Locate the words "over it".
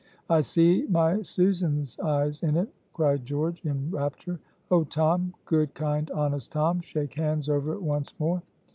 7.47-7.83